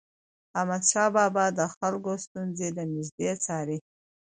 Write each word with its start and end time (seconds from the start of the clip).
احمدشاه 0.59 1.07
بابا 1.15 1.35
به 1.55 1.55
د 1.57 1.59
خلکو 1.75 2.11
ستونزې 2.25 2.67
د 2.77 2.79
نژدي 2.93 3.29
څارلي. 3.45 3.77